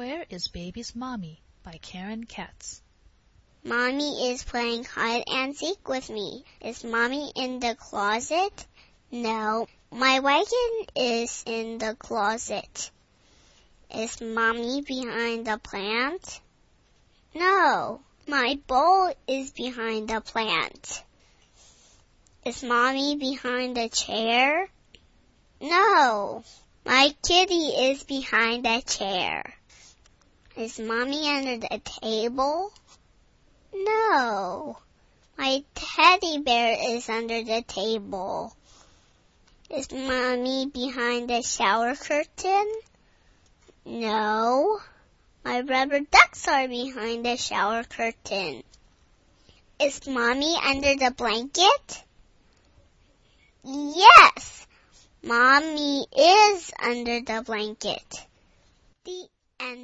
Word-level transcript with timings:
Where 0.00 0.24
is 0.30 0.48
Baby's 0.48 0.96
Mommy 0.96 1.42
by 1.62 1.78
Karen 1.82 2.24
Katz. 2.24 2.80
Mommy 3.62 4.30
is 4.30 4.42
playing 4.42 4.84
hide 4.84 5.24
and 5.26 5.54
seek 5.54 5.86
with 5.86 6.08
me. 6.08 6.42
Is 6.62 6.82
Mommy 6.82 7.30
in 7.36 7.60
the 7.60 7.74
closet? 7.74 8.66
No. 9.12 9.68
My 9.90 10.20
wagon 10.20 10.86
is 10.96 11.44
in 11.44 11.76
the 11.76 11.94
closet. 11.98 12.90
Is 13.94 14.22
Mommy 14.22 14.80
behind 14.80 15.46
the 15.46 15.58
plant? 15.58 16.40
No. 17.34 18.00
My 18.26 18.58
bowl 18.66 19.12
is 19.28 19.50
behind 19.50 20.08
the 20.08 20.22
plant. 20.22 21.04
Is 22.46 22.62
Mommy 22.62 23.16
behind 23.16 23.76
the 23.76 23.90
chair? 23.90 24.70
No. 25.60 26.42
My 26.86 27.14
kitty 27.22 27.68
is 27.90 28.02
behind 28.04 28.64
the 28.64 28.80
chair. 28.86 29.59
Is 30.60 30.78
Mommy 30.78 31.26
under 31.26 31.56
the 31.56 31.80
table? 32.02 32.70
No. 33.72 34.76
My 35.38 35.64
teddy 35.74 36.36
bear 36.42 36.76
is 36.96 37.08
under 37.08 37.42
the 37.42 37.62
table. 37.62 38.54
Is 39.70 39.90
Mommy 39.90 40.66
behind 40.66 41.30
the 41.30 41.40
shower 41.40 41.96
curtain? 41.96 42.70
No. 43.86 44.82
My 45.46 45.62
rubber 45.62 46.00
ducks 46.00 46.46
are 46.46 46.68
behind 46.68 47.24
the 47.24 47.38
shower 47.38 47.82
curtain. 47.84 48.62
Is 49.80 50.06
Mommy 50.06 50.56
under 50.62 50.94
the 50.94 51.10
blanket? 51.10 52.04
Yes. 53.64 54.66
Mommy 55.22 56.06
is 56.14 56.70
under 56.78 57.22
the 57.22 57.42
blanket. 57.46 58.26
The 59.06 59.26
end. 59.58 59.80